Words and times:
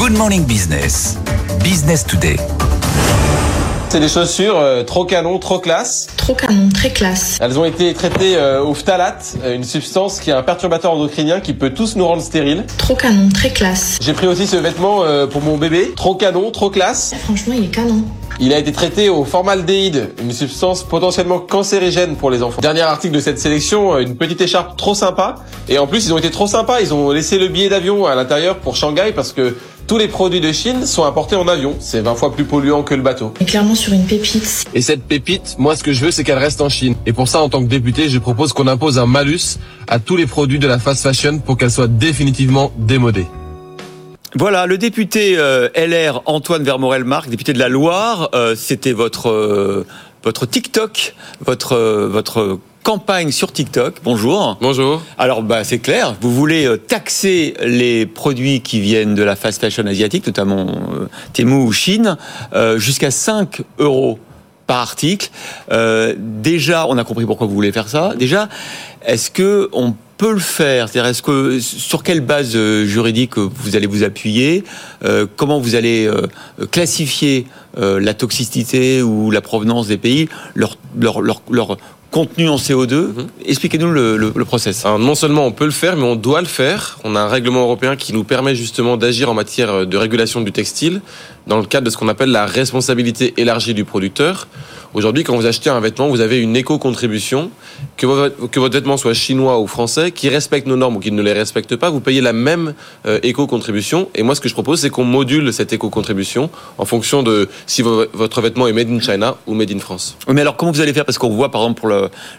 Good 0.00 0.16
Morning 0.16 0.46
Business. 0.46 1.18
Business 1.62 2.06
Today. 2.06 2.36
C'est 3.90 4.00
des 4.00 4.08
chaussures 4.08 4.56
euh, 4.56 4.82
trop 4.82 5.04
canon, 5.04 5.38
trop 5.38 5.58
classe. 5.58 6.06
Trop 6.16 6.32
canon, 6.32 6.70
très 6.72 6.88
classe. 6.88 7.36
Elles 7.38 7.58
ont 7.58 7.66
été 7.66 7.92
traitées 7.92 8.36
euh, 8.36 8.62
au 8.62 8.72
phtalate, 8.72 9.36
euh, 9.44 9.54
une 9.54 9.62
substance 9.62 10.18
qui 10.20 10.30
est 10.30 10.32
un 10.32 10.42
perturbateur 10.42 10.92
endocrinien 10.92 11.40
qui 11.40 11.52
peut 11.52 11.74
tous 11.74 11.96
nous 11.96 12.06
rendre 12.06 12.22
stériles. 12.22 12.64
Trop 12.78 12.94
canon, 12.94 13.28
très 13.28 13.50
classe. 13.50 13.98
J'ai 14.00 14.14
pris 14.14 14.26
aussi 14.26 14.46
ce 14.46 14.56
vêtement 14.56 15.04
euh, 15.04 15.26
pour 15.26 15.42
mon 15.42 15.58
bébé, 15.58 15.92
trop 15.94 16.14
canon, 16.14 16.50
trop 16.50 16.70
classe. 16.70 17.12
Franchement, 17.24 17.52
il 17.58 17.64
est 17.64 17.74
canon. 17.74 18.02
Il 18.42 18.54
a 18.54 18.58
été 18.58 18.72
traité 18.72 19.10
au 19.10 19.24
formaldéhyde, 19.26 20.14
une 20.22 20.32
substance 20.32 20.82
potentiellement 20.82 21.40
cancérigène 21.40 22.16
pour 22.16 22.30
les 22.30 22.42
enfants. 22.42 22.62
Dernier 22.62 22.80
article 22.80 23.14
de 23.14 23.20
cette 23.20 23.38
sélection, 23.38 23.96
euh, 23.96 23.98
une 23.98 24.16
petite 24.16 24.40
écharpe 24.40 24.78
trop 24.78 24.94
sympa. 24.94 25.34
Et 25.68 25.78
en 25.78 25.86
plus, 25.86 26.06
ils 26.06 26.14
ont 26.14 26.18
été 26.18 26.30
trop 26.30 26.46
sympas. 26.46 26.80
Ils 26.80 26.94
ont 26.94 27.10
laissé 27.10 27.38
le 27.38 27.48
billet 27.48 27.68
d'avion 27.68 28.06
à 28.06 28.14
l'intérieur 28.14 28.56
pour 28.56 28.76
Shanghai 28.76 29.12
parce 29.14 29.34
que 29.34 29.58
tous 29.90 29.98
les 29.98 30.06
produits 30.06 30.40
de 30.40 30.52
Chine 30.52 30.86
sont 30.86 31.02
importés 31.02 31.34
en 31.34 31.48
avion. 31.48 31.74
C'est 31.80 32.00
20 32.00 32.14
fois 32.14 32.32
plus 32.32 32.44
polluant 32.44 32.84
que 32.84 32.94
le 32.94 33.02
bateau. 33.02 33.34
On 33.40 33.42
est 33.42 33.44
clairement 33.44 33.74
sur 33.74 33.92
une 33.92 34.06
pépite. 34.06 34.64
Et 34.72 34.82
cette 34.82 35.02
pépite, 35.02 35.56
moi 35.58 35.74
ce 35.74 35.82
que 35.82 35.92
je 35.92 36.04
veux 36.04 36.12
c'est 36.12 36.22
qu'elle 36.22 36.38
reste 36.38 36.60
en 36.60 36.68
Chine. 36.68 36.94
Et 37.06 37.12
pour 37.12 37.26
ça 37.26 37.40
en 37.40 37.48
tant 37.48 37.60
que 37.60 37.66
député, 37.66 38.08
je 38.08 38.20
propose 38.20 38.52
qu'on 38.52 38.68
impose 38.68 39.00
un 39.00 39.06
malus 39.06 39.58
à 39.88 39.98
tous 39.98 40.14
les 40.14 40.26
produits 40.26 40.60
de 40.60 40.68
la 40.68 40.78
fast 40.78 41.02
fashion 41.02 41.40
pour 41.40 41.56
qu'elle 41.56 41.72
soit 41.72 41.88
définitivement 41.88 42.70
démodée. 42.78 43.26
Voilà, 44.36 44.66
le 44.66 44.78
député 44.78 45.34
euh, 45.36 45.68
LR 45.74 46.22
Antoine 46.26 46.62
Vermorel-Marc, 46.62 47.28
député 47.28 47.52
de 47.52 47.58
la 47.58 47.68
Loire, 47.68 48.30
euh, 48.32 48.54
c'était 48.54 48.92
votre 48.92 49.28
euh, 49.28 49.84
votre 50.22 50.46
TikTok, 50.46 51.14
votre 51.44 51.72
euh, 51.72 52.08
votre 52.08 52.58
campagne 52.82 53.30
sur 53.30 53.52
TikTok. 53.52 53.96
Bonjour. 54.02 54.56
Bonjour. 54.60 55.02
Alors 55.18 55.42
bah 55.42 55.64
c'est 55.64 55.78
clair, 55.78 56.16
vous 56.20 56.32
voulez 56.32 56.66
euh, 56.66 56.76
taxer 56.76 57.54
les 57.62 58.06
produits 58.06 58.60
qui 58.62 58.80
viennent 58.80 59.14
de 59.14 59.22
la 59.22 59.36
fast 59.36 59.60
fashion 59.60 59.86
asiatique, 59.86 60.26
notamment 60.26 60.66
euh, 60.66 61.08
Temu 61.32 61.54
ou 61.54 61.72
Chine, 61.72 62.16
euh, 62.54 62.78
jusqu'à 62.78 63.10
5 63.10 63.62
euros 63.78 64.18
par 64.66 64.78
article. 64.78 65.30
Euh, 65.72 66.14
déjà, 66.16 66.86
on 66.86 66.96
a 66.96 67.04
compris 67.04 67.26
pourquoi 67.26 67.46
vous 67.46 67.54
voulez 67.54 67.72
faire 67.72 67.88
ça. 67.88 68.14
Déjà, 68.16 68.48
est-ce 69.04 69.30
que 69.30 69.68
on 69.72 69.94
peut 70.20 70.32
le 70.34 70.38
faire 70.38 70.90
C'est-à-dire, 70.90 71.10
est-ce 71.10 71.22
que 71.22 71.58
sur 71.60 72.02
quelle 72.02 72.20
base 72.20 72.52
euh, 72.54 72.84
juridique 72.84 73.38
vous 73.38 73.74
allez 73.74 73.86
vous 73.86 74.02
appuyer 74.04 74.64
Euh, 75.02 75.26
Comment 75.34 75.58
vous 75.58 75.76
allez 75.76 76.06
euh, 76.06 76.26
classifier 76.70 77.46
euh, 77.78 77.98
la 77.98 78.12
toxicité 78.12 79.00
ou 79.02 79.30
la 79.30 79.40
provenance 79.40 79.86
des 79.88 79.96
pays, 79.96 80.28
leur 80.54 80.76
leur 80.94 81.22
leur, 81.22 81.40
leur 81.50 81.78
contenu 82.10 82.50
en 82.50 82.56
CO2 82.56 83.12
Expliquez-nous 83.46 83.90
le, 83.90 84.18
le, 84.18 84.32
le 84.36 84.44
process. 84.44 84.84
Alors 84.84 84.98
non 84.98 85.14
seulement 85.14 85.46
on 85.46 85.52
peut 85.52 85.64
le 85.64 85.70
faire, 85.70 85.96
mais 85.96 86.04
on 86.04 86.16
doit 86.16 86.42
le 86.42 86.46
faire. 86.46 86.98
On 87.04 87.16
a 87.16 87.20
un 87.20 87.28
règlement 87.28 87.62
européen 87.62 87.96
qui 87.96 88.12
nous 88.12 88.24
permet 88.24 88.54
justement 88.54 88.98
d'agir 88.98 89.30
en 89.30 89.34
matière 89.34 89.86
de 89.86 89.96
régulation 89.96 90.42
du 90.42 90.52
textile 90.52 91.00
dans 91.50 91.58
le 91.58 91.64
cadre 91.66 91.84
de 91.84 91.90
ce 91.90 91.96
qu'on 91.98 92.06
appelle 92.08 92.30
la 92.30 92.46
responsabilité 92.46 93.34
élargie 93.36 93.74
du 93.74 93.84
producteur. 93.84 94.46
Aujourd'hui, 94.94 95.22
quand 95.24 95.36
vous 95.36 95.46
achetez 95.46 95.68
un 95.70 95.78
vêtement, 95.80 96.08
vous 96.08 96.20
avez 96.20 96.38
une 96.40 96.56
éco-contribution. 96.56 97.50
Que 97.96 98.06
votre, 98.06 98.68
vêtement 98.70 98.96
soit 98.96 99.14
chinois 99.14 99.58
ou 99.60 99.66
français, 99.66 100.10
qui 100.10 100.28
respecte 100.28 100.66
nos 100.66 100.76
normes 100.76 100.96
ou 100.96 101.00
qui 101.00 101.12
ne 101.12 101.22
les 101.22 101.32
respecte 101.32 101.76
pas, 101.76 101.90
vous 101.90 102.00
payez 102.00 102.20
la 102.20 102.32
même 102.32 102.74
euh, 103.06 103.18
éco-contribution. 103.22 104.08
Et 104.14 104.22
moi, 104.22 104.34
ce 104.34 104.40
que 104.40 104.48
je 104.48 104.54
propose, 104.54 104.80
c'est 104.80 104.90
qu'on 104.90 105.04
module 105.04 105.52
cette 105.52 105.72
éco-contribution 105.72 106.50
en 106.78 106.84
fonction 106.84 107.22
de 107.22 107.48
si 107.66 107.82
vo- 107.82 108.04
votre 108.12 108.40
vêtement 108.40 108.66
est 108.66 108.72
made 108.72 108.90
in 108.90 109.00
China 109.00 109.36
ou 109.46 109.54
made 109.54 109.70
in 109.72 109.78
France. 109.78 110.16
Mais 110.28 110.40
alors, 110.40 110.56
comment 110.56 110.72
vous 110.72 110.80
allez 110.80 110.92
faire? 110.92 111.04
Parce 111.04 111.18
qu'on 111.18 111.30
voit, 111.30 111.50
par 111.50 111.62
exemple, 111.62 111.80
pour 111.80 111.88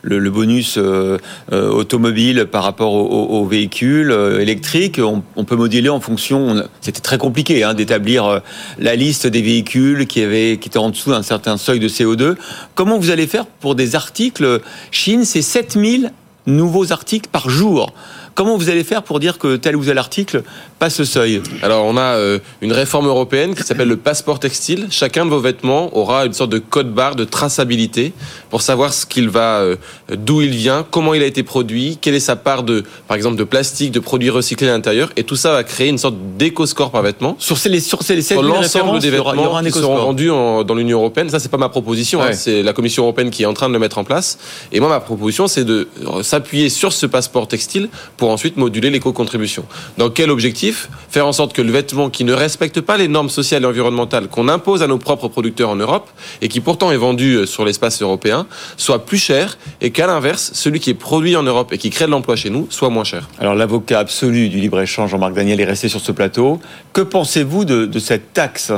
le, 0.04 0.30
bonus 0.30 0.78
euh, 0.78 1.18
euh, 1.54 1.70
automobile 1.70 2.48
par 2.52 2.64
rapport 2.64 2.94
aux, 2.94 3.06
aux- 3.08 3.40
aux 3.42 3.46
véhicules 3.46 4.12
électriques, 4.40 5.00
on, 5.36 5.44
peut 5.46 5.56
moduler 5.56 5.90
en 5.90 6.00
fonction. 6.02 6.64
C'était 6.82 7.02
très 7.02 7.18
compliqué 7.18 7.64
hein, 7.64 7.74
d'établir 7.74 8.42
la 8.78 8.96
liste 9.02 9.26
des 9.26 9.42
véhicules 9.42 10.06
qui 10.06 10.22
avaient 10.22 10.58
qui 10.58 10.70
étaient 10.70 10.78
en 10.78 10.92
dessous 10.92 11.10
d'un 11.10 11.24
certain 11.24 11.58
seuil 11.58 11.80
de 11.80 11.90
CO2. 11.90 12.36
Comment 12.76 13.00
vous 13.00 13.10
allez 13.10 13.26
faire 13.26 13.48
pour 13.48 13.74
des 13.74 13.96
articles 13.96 14.62
Chine, 14.92 15.26
c'est 15.26 15.42
7000 15.42 16.12
nouveaux 16.46 16.92
articles 16.92 17.30
par 17.32 17.50
jour. 17.50 17.94
Comment 18.34 18.58
vous 18.58 18.70
allez 18.70 18.84
faire 18.84 19.04
pour 19.04 19.20
dire 19.20 19.38
que 19.38 19.56
tel 19.58 19.76
ou 19.76 19.84
tel 19.84 19.98
article 19.98 20.44
passe 20.80 20.96
ce 20.96 21.04
seuil 21.06 21.42
Alors, 21.62 21.86
on 21.86 21.98
a 21.98 22.16
euh, 22.16 22.40
une 22.62 22.72
réforme 22.72 23.06
européenne 23.08 23.54
qui 23.56 23.64
s'appelle 23.64 23.88
le 23.90 23.98
passeport 23.98 24.40
textile. 24.40 24.88
Chacun 24.90 25.26
de 25.26 25.30
vos 25.30 25.40
vêtements 25.40 25.96
aura 25.98 26.26
une 26.26 26.34
sorte 26.34 26.50
de 26.50 26.58
code 26.58 26.92
barre 26.94 27.16
de 27.16 27.24
traçabilité 27.26 28.14
pour 28.50 28.62
savoir 28.62 28.94
ce 28.94 29.06
qu'il 29.06 29.30
va, 29.30 29.60
euh, 29.60 29.76
d'où 30.10 30.42
il 30.42 30.50
vient, 30.52 30.86
comment 30.90 31.14
il 31.14 31.22
a 31.22 31.26
été 31.26 31.44
produit, 31.44 31.98
quelle 32.02 32.16
est 32.16 32.20
sa 32.22 32.36
part 32.36 32.64
de, 32.64 32.84
par 33.08 33.18
exemple, 33.18 33.36
de 33.38 33.44
plastique, 33.44 33.92
de 33.92 34.00
produits 34.00 34.30
recyclés 34.30 34.70
à 34.70 34.72
l'intérieur. 34.72 35.10
Et 35.18 35.24
tout 35.24 35.36
ça 35.36 35.52
va 35.52 35.64
créer 35.64 35.90
une 35.90 35.98
sorte 35.98 36.16
d'éco-score 36.38 36.90
par 36.92 37.02
vêtement. 37.02 37.36
Sur 37.38 37.58
ces, 37.58 37.80
sur 37.82 38.02
ces 38.02 38.20
7000 38.22 38.26
Sur 38.26 38.42
l'ensemble 38.56 39.00
des 39.00 39.08
il 39.08 39.14
y 39.14 39.18
vêtements 39.18 39.44
aura 39.52 39.60
un 39.60 39.64
qui 39.64 39.72
seront 39.82 39.96
vendus 40.06 40.32
en- 40.32 40.64
dans 40.64 40.74
l'Union 40.76 41.00
européenne, 41.00 41.30
ça 41.30 41.40
c'est 41.40 41.50
pas 41.52 41.58
ma 41.58 41.70
proposition, 41.70 42.22
hein, 42.22 42.28
c'est 42.34 42.64
la 42.64 42.74
Commission 42.74 43.04
européenne 43.04 43.30
qui 43.30 43.44
est 43.44 43.46
en 43.46 43.54
train 43.54 43.68
de 43.68 43.74
le 43.74 43.80
mettre 43.80 43.98
en 43.98 44.04
place. 44.04 44.40
Et 44.72 44.80
moi 44.80 44.90
ma 44.90 45.00
proposition 45.02 45.48
c'est 45.48 45.66
de 45.66 45.88
s'appuyer 46.22 46.70
sur 46.70 46.94
ce 46.94 47.06
passeport 47.06 47.48
textile 47.48 47.90
pour 48.22 48.30
ensuite 48.30 48.56
moduler 48.56 48.92
l'éco-contribution. 48.92 49.66
Dans 49.98 50.12
quel 50.12 50.30
objectif 50.30 50.90
Faire 51.10 51.26
en 51.26 51.32
sorte 51.32 51.54
que 51.54 51.62
le 51.64 51.72
vêtement 51.72 52.12
qui 52.12 52.24
ne 52.24 52.34
respecte 52.34 52.80
pas 52.80 52.96
les 52.96 53.08
normes 53.08 53.32
sociales 53.32 53.64
et 53.64 53.66
environnementales 53.66 54.28
qu'on 54.28 54.48
impose 54.48 54.84
à 54.84 54.88
nos 54.88 55.00
propres 55.00 55.28
producteurs 55.28 55.72
en 55.72 55.76
Europe 55.76 56.08
et 56.44 56.48
qui 56.48 56.60
pourtant 56.60 56.92
est 56.92 56.98
vendu 56.98 57.34
euh, 57.34 57.46
sur 57.48 57.66
l'espace 57.66 58.00
européen 58.00 58.46
soit 58.78 59.08
plus 59.08 59.18
cher 59.18 59.58
et 59.82 59.90
qu'à 59.90 60.06
l'inverse 60.06 60.52
celui 60.54 60.80
qui 60.80 60.92
est 60.92 60.94
produit 60.94 61.36
en 61.36 61.42
Europe 61.42 61.74
et 61.74 61.80
qui 61.80 61.90
crée 61.90 62.06
de 62.06 62.12
l'emploi 62.12 62.36
chez 62.36 62.52
nous 62.52 62.68
soit 62.70 62.92
moins 62.92 63.06
cher? 63.06 63.28
Alors 63.40 63.56
l'avocat 63.56 63.98
absolu 63.98 64.50
du 64.50 64.60
libre-échange, 64.60 65.10
Jean-Marc 65.10 65.34
Daniel, 65.34 65.60
est 65.60 65.66
resté 65.66 65.90
sur 65.90 66.00
ce 66.00 66.12
plateau. 66.12 66.60
Que 66.94 67.02
pensez-vous 67.02 67.66
de, 67.66 67.88
de 67.88 68.00
cette 68.00 68.34
taxe? 68.34 68.72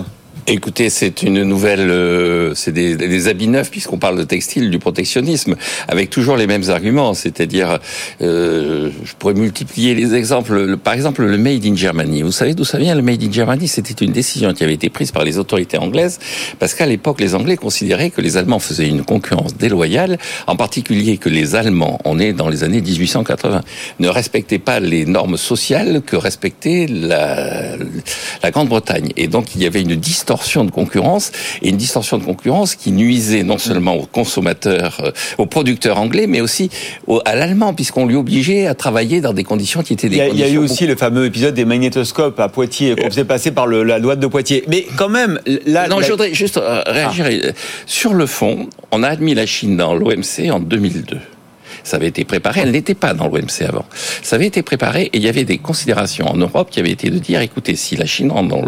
Écoutez, 0.46 0.90
c'est 0.90 1.24
une 1.24 1.44
nouvelle, 1.44 1.90
euh, 1.90 2.54
c'est 2.54 2.74
des, 2.74 2.98
des 2.98 3.28
habits 3.30 3.48
neufs 3.48 3.72
puisqu'on 3.72 3.98
parle 3.98 4.18
de 4.18 4.24
textile, 4.26 4.70
du 4.72 4.78
protectionnisme, 4.78 5.56
avec 5.88 6.10
toujours 6.10 6.36
les 6.36 6.48
mêmes 6.48 6.70
arguments. 6.70 7.14
C'est-à-dire, 7.14 7.80
euh, 8.22 8.90
je 9.06 9.14
pourrais 9.18 9.36
multiplier 9.36 9.96
les 9.96 10.16
exemples. 10.16 10.54
Le- 10.66 10.76
par 10.76 10.96
exemple, 10.96 11.24
le 11.24 11.38
Made 11.38 11.66
in 11.66 11.76
Germany. 11.76 12.24
Vous 12.24 12.34
savez 12.34 12.56
d'où 12.56 12.66
ça 12.66 12.78
vient 12.78 12.94
Le 12.94 13.02
Made 13.02 13.24
in 13.24 13.32
Germany, 13.32 13.70
c'était 13.70 14.04
une 14.04 14.12
décision 14.12 14.54
qui 14.54 14.66
avait 14.66 14.74
été 14.74 14.90
prise 14.90 15.12
par 15.14 15.24
les 15.24 15.38
autorités 15.38 15.78
anglaises 15.78 16.20
parce 16.60 16.74
qu'à 16.74 16.86
l'époque, 16.88 17.22
les 17.22 17.36
Anglais 17.36 17.56
considéraient 17.56 18.10
que 18.10 18.20
les 18.20 18.36
Allemands 18.36 18.60
faisaient 18.60 18.90
une 18.90 19.04
concurrence 19.06 19.56
déloyale, 19.56 20.18
en 20.48 20.58
particulier 20.58 21.18
que 21.18 21.30
les 21.30 21.56
Allemands, 21.56 22.00
on 22.04 22.20
est 22.20 22.34
dans 22.34 22.50
les 22.50 22.66
années 22.66 22.82
1880, 22.82 23.62
ne 24.00 24.08
respectaient 24.10 24.60
pas 24.60 24.82
les 24.82 25.06
normes 25.06 25.38
sociales 25.38 26.02
que 26.06 26.18
respectait 26.18 26.88
la, 26.90 27.78
la 28.44 28.52
Grande-Bretagne. 28.52 29.12
Et 29.16 29.28
donc, 29.28 29.56
il 29.56 29.64
y 29.64 29.66
avait 29.66 29.82
une 29.82 29.96
distorsion 30.34 30.66
de 30.66 30.72
concurrence 30.72 31.32
et 31.62 31.70
une 31.70 31.78
distorsion 31.78 32.18
de 32.18 32.24
concurrence 32.24 32.74
qui 32.76 32.92
nuisait 32.92 33.44
non 33.44 33.60
seulement 33.60 33.96
aux 33.96 34.08
consommateurs, 34.08 34.98
euh, 35.04 35.12
aux 35.38 35.46
producteurs 35.46 36.00
anglais, 36.00 36.26
mais 36.28 36.42
aussi 36.42 36.70
au- 37.06 37.22
à 37.26 37.36
l'allemand, 37.36 37.74
puisqu'on 37.76 38.08
lui 38.08 38.16
obligeait 38.16 38.66
à 38.66 38.74
travailler 38.74 39.22
dans 39.22 39.34
des 39.34 39.44
conditions 39.44 39.84
qui 39.84 39.94
étaient 39.94 40.10
des 40.10 40.16
il 40.16 40.20
y, 40.20 40.22
a, 40.22 40.28
il 40.30 40.40
y 40.40 40.44
a 40.44 40.50
eu 40.50 40.58
aussi 40.58 40.88
le 40.88 40.96
fameux 40.96 41.26
épisode 41.26 41.54
des 41.54 41.66
magnétoscopes 41.66 42.40
à 42.40 42.50
Poitiers 42.50 42.96
qu'on 42.96 43.10
faisait 43.12 43.26
passer 43.26 43.52
par 43.52 43.68
le- 43.68 43.84
la 43.84 44.00
douane 44.00 44.20
de 44.20 44.28
Poitiers. 44.28 44.64
Mais 44.68 44.88
quand 44.98 45.10
même, 45.10 45.40
là, 45.68 45.88
Non, 45.88 46.00
la- 46.00 46.06
je 46.08 46.12
voudrais 46.12 46.34
juste 46.34 46.58
euh, 46.58 46.82
réagir. 46.88 47.26
Euh, 47.30 47.52
Sur 47.86 48.14
le 48.16 48.26
fond, 48.26 48.68
on 48.92 49.04
a 49.04 49.08
admis 49.10 49.36
la 49.36 49.46
Chine 49.46 49.78
dans 49.78 49.94
l'OMC 49.94 50.50
en 50.52 50.60
2002. 50.60 51.18
Ça 51.84 51.98
avait 51.98 52.08
été 52.08 52.24
préparé, 52.24 52.62
elle 52.62 52.72
n'était 52.72 52.94
pas 52.96 53.14
dans 53.14 53.28
l'OMC 53.28 53.62
avant. 53.68 53.86
Ça 54.22 54.36
avait 54.38 54.48
été 54.48 54.62
préparé 54.62 55.04
et 55.04 55.18
il 55.18 55.24
y 55.24 55.28
avait 55.28 55.44
des 55.44 55.58
considérations 55.58 56.28
en 56.28 56.36
Europe 56.36 56.70
qui 56.72 56.80
avaient 56.80 56.92
été 56.92 57.10
de 57.10 57.20
dire, 57.20 57.42
écoutez, 57.42 57.76
si 57.76 57.96
la 57.96 58.06
Chine 58.06 58.32
rentre 58.32 58.50
dans 58.50 58.62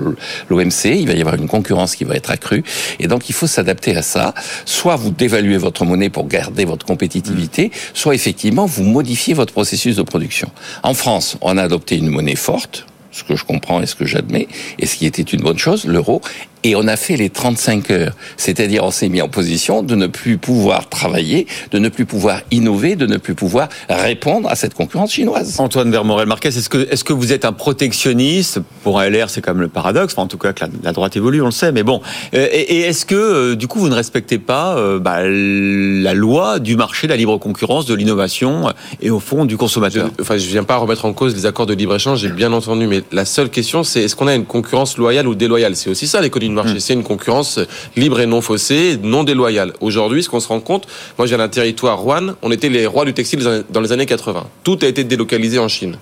l'OMC, 0.49 0.85
il 0.85 1.07
va 1.07 1.13
y 1.13 1.21
avoir 1.21 1.35
une 1.35 1.47
concurrence 1.47 1.95
qui 1.95 2.03
va 2.03 2.15
être 2.15 2.31
accrue 2.31 2.63
et 2.99 3.07
donc 3.07 3.29
il 3.29 3.33
faut 3.33 3.47
s'adapter 3.47 3.95
à 3.95 4.01
ça. 4.01 4.33
Soit 4.65 4.95
vous 4.95 5.11
dévaluez 5.11 5.57
votre 5.57 5.85
monnaie 5.85 6.09
pour 6.09 6.27
garder 6.27 6.65
votre 6.65 6.85
compétitivité, 6.85 7.71
soit 7.93 8.15
effectivement 8.15 8.65
vous 8.65 8.83
modifiez 8.83 9.33
votre 9.33 9.53
processus 9.53 9.95
de 9.95 10.01
production. 10.01 10.49
En 10.83 10.93
France, 10.93 11.37
on 11.41 11.57
a 11.57 11.63
adopté 11.63 11.97
une 11.97 12.09
monnaie 12.09 12.35
forte, 12.35 12.85
ce 13.11 13.23
que 13.23 13.35
je 13.35 13.45
comprends 13.45 13.81
et 13.81 13.85
ce 13.85 13.95
que 13.95 14.05
j'admets, 14.05 14.47
et 14.77 14.85
ce 14.85 14.97
qui 14.97 15.05
était 15.05 15.21
une 15.21 15.41
bonne 15.41 15.57
chose, 15.57 15.85
l'euro, 15.85 16.21
et 16.65 16.75
on 16.75 16.87
a 16.87 16.95
fait 16.95 17.15
les 17.15 17.29
35 17.29 17.91
heures. 17.91 18.13
C'est-à-dire, 18.37 18.83
on 18.83 18.89
s'est 18.89 19.07
mis 19.07 19.21
en 19.21 19.29
position 19.29 19.83
de 19.83 19.93
ne 19.93 20.07
plus 20.07 20.39
pouvoir 20.39 20.89
travailler, 20.89 21.45
de 21.69 21.77
ne 21.77 21.89
plus 21.89 22.07
pouvoir 22.07 22.41
innover, 22.49 22.95
de 22.95 23.05
ne 23.05 23.17
plus 23.17 23.35
pouvoir 23.35 23.69
répondre 23.87 24.49
à 24.49 24.55
cette 24.55 24.73
concurrence 24.73 25.13
chinoise. 25.13 25.59
Antoine 25.59 25.91
Vermorel-Marquez, 25.91 26.47
est-ce 26.47 26.67
que, 26.69 26.87
est-ce 26.91 27.03
que 27.03 27.13
vous 27.13 27.31
êtes 27.33 27.45
un 27.45 27.53
protectionniste? 27.53 28.61
Pour 28.81 28.99
un 28.99 29.07
LR, 29.07 29.29
c'est 29.29 29.41
quand 29.41 29.53
même 29.53 29.61
le 29.61 29.67
paradoxe. 29.67 30.13
Enfin, 30.13 30.23
en 30.23 30.27
tout 30.27 30.39
cas, 30.39 30.53
que 30.53 30.65
la, 30.65 30.71
la 30.83 30.91
droite 30.91 31.15
évolue, 31.15 31.39
on 31.43 31.45
le 31.45 31.51
sait. 31.51 31.71
Mais 31.71 31.83
bon, 31.83 32.01
Euh, 32.33 32.47
et, 32.51 32.77
et 32.77 32.79
est-ce 32.81 33.05
que, 33.05 33.15
euh, 33.15 33.55
du 33.55 33.67
coup, 33.67 33.77
vous 33.79 33.89
ne 33.89 33.95
respectez 33.95 34.39
pas 34.39 34.75
euh, 34.75 34.97
bah, 34.97 35.19
la 35.23 36.13
loi 36.15 36.57
du 36.57 36.75
marché, 36.75 37.05
de 37.05 37.11
la 37.11 37.17
libre 37.17 37.37
concurrence, 37.37 37.85
de 37.85 37.93
l'innovation 37.93 38.73
et 39.01 39.11
au 39.11 39.19
fond 39.19 39.45
du 39.45 39.53
Je, 39.53 39.57
consommateur 39.57 40.09
enfin, 40.19 40.37
je 40.37 40.47
viens 40.47 40.63
pas 40.63 40.77
remettre 40.77 41.05
en 41.05 41.13
cause 41.13 41.35
les 41.35 41.45
accords 41.45 41.67
de 41.67 41.75
libre-échange, 41.75 42.21
j'ai 42.21 42.29
bien 42.29 42.51
entendu, 42.53 42.87
mais 42.87 43.03
La 43.11 43.25
seule 43.25 43.49
question, 43.51 43.83
c'est 43.83 44.01
est-ce 44.01 44.15
qu'on 44.15 44.27
a 44.27 44.33
une 44.33 44.45
concurrence 44.45 44.97
loyale 44.97 45.27
ou 45.27 45.35
déloyale? 45.35 45.75
C'est 45.75 45.91
aussi 45.91 46.07
ça 46.07 46.21
l'économie 46.21 46.54
marché. 46.55 46.79
C'est 46.79 46.93
une 46.93 47.03
concurrence 47.03 47.59
libre 47.95 48.19
et 48.19 48.25
non 48.25 48.41
faussée, 48.41 48.97
non 49.01 49.23
déloyale. 49.23 49.73
Aujourd'hui, 49.81 50.23
ce 50.23 50.29
qu'on 50.29 50.39
se 50.39 50.47
rend 50.47 50.59
compte, 50.59 50.87
moi 51.17 51.27
j'ai 51.27 51.35
un 51.35 51.47
territoire 51.47 51.99
Rouen, 51.99 52.35
on 52.41 52.51
était 52.51 52.69
les 52.69 52.87
rois 52.87 53.05
du 53.05 53.13
textile 53.13 53.63
dans 53.69 53.81
les 53.81 53.91
années 53.91 54.05
80. 54.05 54.45
Tout 54.63 54.79
a 54.81 54.87
été 54.87 55.03
délocalisé 55.03 55.59
en 55.59 55.67
Chine. 55.67 55.97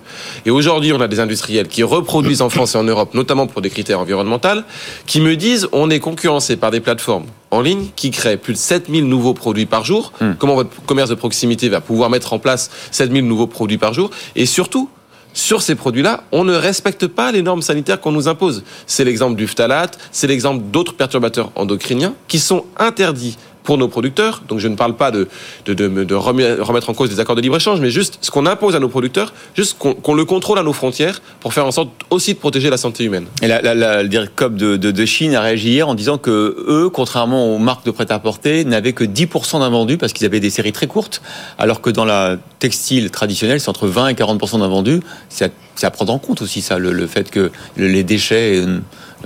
Et 0.45 0.51
aujourd'hui, 0.51 0.93
on 0.93 1.01
a 1.01 1.07
des 1.07 1.19
industriels 1.19 1.67
qui 1.67 1.83
reproduisent 1.83 2.41
en 2.41 2.49
France 2.49 2.75
et 2.75 2.77
en 2.77 2.83
Europe, 2.83 3.13
notamment 3.13 3.47
pour 3.47 3.61
des 3.61 3.69
critères 3.69 3.99
environnementaux, 3.99 4.63
qui 5.05 5.21
me 5.21 5.35
disent 5.35 5.67
on 5.71 5.89
est 5.89 5.99
concurrencé 5.99 6.55
par 6.57 6.71
des 6.71 6.79
plateformes 6.79 7.25
en 7.51 7.61
ligne 7.61 7.87
qui 7.95 8.11
créent 8.11 8.37
plus 8.37 8.53
de 8.53 8.57
7000 8.57 9.07
nouveaux 9.07 9.33
produits 9.33 9.65
par 9.65 9.85
jour. 9.85 10.11
Comment 10.39 10.55
votre 10.55 10.69
commerce 10.85 11.09
de 11.09 11.15
proximité 11.15 11.69
va 11.69 11.81
pouvoir 11.81 12.09
mettre 12.09 12.33
en 12.33 12.39
place 12.39 12.71
7000 12.91 13.27
nouveaux 13.27 13.47
produits 13.47 13.77
par 13.77 13.93
jour? 13.93 14.09
Et 14.35 14.45
surtout, 14.45 14.89
sur 15.33 15.61
ces 15.61 15.75
produits-là, 15.75 16.23
on 16.31 16.43
ne 16.43 16.55
respecte 16.55 17.07
pas 17.07 17.31
les 17.31 17.41
normes 17.41 17.61
sanitaires 17.61 17.99
qu'on 17.99 18.11
nous 18.11 18.27
impose. 18.27 18.63
C'est 18.85 19.03
l'exemple 19.03 19.35
du 19.35 19.47
phtalate, 19.47 19.97
c'est 20.11 20.27
l'exemple 20.27 20.63
d'autres 20.71 20.93
perturbateurs 20.93 21.51
endocriniens 21.55 22.13
qui 22.27 22.39
sont 22.39 22.65
interdits 22.77 23.37
pour 23.63 23.77
nos 23.77 23.87
producteurs. 23.87 24.41
Donc 24.47 24.59
je 24.59 24.67
ne 24.67 24.75
parle 24.75 24.95
pas 24.95 25.11
de, 25.11 25.27
de, 25.65 25.73
de, 25.73 26.03
de 26.03 26.15
remettre 26.15 26.89
en 26.89 26.93
cause 26.93 27.09
des 27.09 27.19
accords 27.19 27.35
de 27.35 27.41
libre-échange, 27.41 27.79
mais 27.79 27.89
juste 27.89 28.17
ce 28.21 28.31
qu'on 28.31 28.45
impose 28.45 28.75
à 28.75 28.79
nos 28.79 28.89
producteurs, 28.89 29.33
juste 29.55 29.77
qu'on 29.77 30.13
le 30.13 30.25
contrôle 30.25 30.59
à 30.59 30.63
nos 30.63 30.73
frontières 30.73 31.21
pour 31.39 31.53
faire 31.53 31.65
en 31.65 31.71
sorte 31.71 31.89
aussi 32.09 32.33
de 32.33 32.39
protéger 32.39 32.69
la 32.69 32.77
santé 32.77 33.03
humaine. 33.03 33.25
Et 33.41 33.47
la, 33.47 33.61
la, 33.61 33.73
la, 33.73 34.03
le 34.03 34.09
DIRCOP 34.09 34.55
de, 34.55 35.05
Chine 35.05 35.35
a 35.35 35.41
réagi 35.41 35.69
hier 35.69 35.87
en 35.87 35.95
disant 35.95 36.17
que 36.17 36.29
eux, 36.67 36.89
contrairement 36.89 37.53
aux 37.53 37.59
marques 37.59 37.85
de 37.85 37.91
prêt-à-porter, 37.91 38.63
n'avaient 38.63 38.93
que 38.93 39.03
10% 39.03 39.59
d'invendus 39.59 39.97
parce 39.97 40.13
qu'ils 40.13 40.25
avaient 40.25 40.39
des 40.39 40.49
séries 40.49 40.71
très 40.71 40.87
courtes, 40.87 41.21
alors 41.57 41.81
que 41.81 41.89
dans 41.89 42.05
la 42.05 42.37
textile 42.59 43.11
traditionnelle, 43.11 43.59
c'est 43.59 43.69
entre 43.69 43.87
20 43.87 44.09
et 44.09 44.13
40% 44.13 44.59
d'invendus. 44.59 45.01
C'est 45.29 45.45
à, 45.45 45.87
à 45.87 45.91
prendre 45.91 46.13
en 46.13 46.19
compte 46.19 46.41
aussi 46.41 46.61
ça, 46.61 46.79
le, 46.79 46.93
le 46.93 47.07
fait 47.07 47.29
que 47.29 47.51
les 47.77 48.03
déchets 48.03 48.57
euh, 48.57 48.79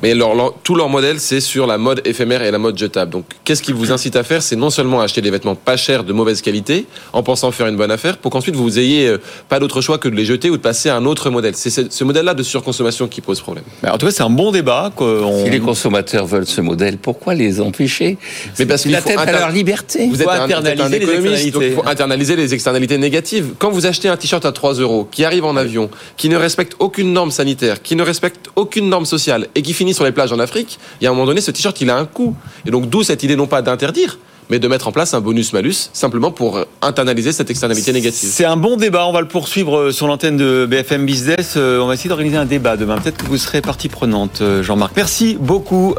mais 0.03 0.13
leur, 0.13 0.35
leur, 0.35 0.53
tout 0.63 0.75
leur 0.75 0.89
modèle, 0.89 1.19
c'est 1.19 1.39
sur 1.39 1.65
la 1.65 1.77
mode 1.77 2.01
éphémère 2.05 2.43
et 2.43 2.51
la 2.51 2.59
mode 2.59 2.77
jetable. 2.77 3.11
Donc, 3.11 3.25
qu'est-ce 3.43 3.63
qui 3.63 3.71
vous 3.71 3.91
incite 3.91 4.15
à 4.15 4.23
faire 4.23 4.26
C'est 4.39 4.55
non 4.55 4.69
seulement 4.69 5.01
acheter 5.01 5.21
des 5.21 5.31
vêtements 5.31 5.55
pas 5.55 5.77
chers, 5.77 6.03
de 6.03 6.13
mauvaise 6.13 6.41
qualité, 6.41 6.85
en 7.13 7.23
pensant 7.23 7.51
faire 7.51 7.67
une 7.67 7.77
bonne 7.77 7.91
affaire, 7.91 8.17
pour 8.17 8.31
qu'ensuite 8.31 8.55
vous 8.55 8.79
ayez 8.79 9.07
euh, 9.07 9.17
pas 9.49 9.59
d'autre 9.59 9.81
choix 9.81 9.97
que 9.97 10.09
de 10.09 10.15
les 10.15 10.25
jeter 10.25 10.49
ou 10.49 10.57
de 10.57 10.61
passer 10.61 10.89
à 10.89 10.95
un 10.95 11.05
autre 11.05 11.29
modèle. 11.29 11.53
C'est 11.55 11.69
ce, 11.69 11.81
ce 11.89 12.03
modèle-là 12.03 12.33
de 12.33 12.43
surconsommation 12.43 13.07
qui 13.07 13.21
pose 13.21 13.39
problème. 13.39 13.63
Mais 13.83 13.89
en 13.89 13.97
tout 13.97 14.05
cas, 14.05 14.11
c'est 14.11 14.23
un 14.23 14.29
bon 14.29 14.51
débat. 14.51 14.91
On... 14.99 15.43
Si 15.43 15.49
les 15.49 15.59
consommateurs 15.59 16.25
veulent 16.25 16.47
ce 16.47 16.61
modèle, 16.61 16.97
pourquoi 16.97 17.33
les 17.33 17.61
empêcher? 17.61 18.17
Mais 18.59 18.65
parce 18.65 18.83
qu'il 18.83 18.91
la 18.91 19.01
tête 19.01 19.17
à 19.17 19.31
leur 19.31 19.51
liberté. 19.51 20.07
Vous 20.07 20.21
êtes 20.21 20.27
un, 20.27 20.43
internaliser 20.43 20.81
un 20.81 20.91
économiste, 20.91 21.51
donc 21.51 21.63
il 21.63 21.73
faut 21.73 21.87
internaliser 21.87 22.35
les 22.35 22.53
externalités 22.53 22.97
négatives. 22.97 23.53
Quand 23.57 23.71
vous 23.71 23.85
achetez 23.85 24.09
un 24.09 24.17
t-shirt 24.17 24.45
à 24.45 24.51
3 24.51 24.75
euros, 24.75 25.07
qui 25.09 25.23
arrive 25.23 25.45
en 25.45 25.55
avion, 25.55 25.89
qui 26.17 26.29
ne 26.29 26.37
respecte 26.37 26.73
aucune 26.79 27.13
norme 27.13 27.31
sanitaire, 27.31 27.81
qui 27.81 27.95
ne 27.95 28.03
respecte 28.03 28.49
aucune 28.55 28.89
norme 28.89 29.05
sociale 29.05 29.47
et 29.55 29.61
qui 29.61 29.73
finit 29.73 29.93
sur 29.93 30.03
les 30.03 30.11
plages 30.11 30.31
en 30.31 30.39
Afrique, 30.39 30.79
il 30.99 31.03
y 31.03 31.07
a 31.07 31.09
un 31.09 31.13
moment 31.13 31.25
donné, 31.25 31.41
ce 31.41 31.51
t-shirt, 31.51 31.79
il 31.81 31.89
a 31.89 31.97
un 31.97 32.05
coût. 32.05 32.35
Et 32.65 32.71
donc, 32.71 32.89
d'où 32.89 33.03
cette 33.03 33.23
idée 33.23 33.35
non 33.35 33.47
pas 33.47 33.61
d'interdire, 33.61 34.16
mais 34.49 34.59
de 34.59 34.67
mettre 34.67 34.87
en 34.87 34.91
place 34.91 35.13
un 35.13 35.21
bonus-malus, 35.21 35.89
simplement 35.93 36.31
pour 36.31 36.65
internaliser 36.81 37.31
cette 37.31 37.49
externalité 37.49 37.93
négative. 37.93 38.29
C'est 38.31 38.45
un 38.45 38.57
bon 38.57 38.77
débat, 38.77 39.05
on 39.07 39.11
va 39.11 39.21
le 39.21 39.27
poursuivre 39.27 39.91
sur 39.91 40.07
l'antenne 40.07 40.37
de 40.37 40.65
BFM 40.69 41.05
Business. 41.05 41.55
On 41.57 41.87
va 41.87 41.93
essayer 41.93 42.09
d'organiser 42.09 42.37
un 42.37 42.45
débat 42.45 42.77
demain. 42.77 42.97
Peut-être 42.97 43.17
que 43.17 43.25
vous 43.25 43.37
serez 43.37 43.61
partie 43.61 43.89
prenante, 43.89 44.41
Jean-Marc. 44.61 44.93
Merci 44.95 45.37
beaucoup. 45.39 45.95